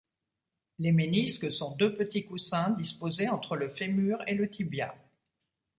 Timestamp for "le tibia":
4.33-4.95